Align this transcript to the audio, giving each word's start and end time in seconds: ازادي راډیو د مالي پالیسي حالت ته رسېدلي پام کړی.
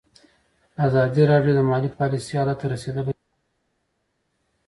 ازادي 0.85 1.23
راډیو 1.31 1.53
د 1.55 1.59
مالي 1.69 1.89
پالیسي 1.99 2.33
حالت 2.39 2.57
ته 2.61 2.65
رسېدلي 2.73 3.03
پام 3.17 3.25
کړی. 3.25 3.37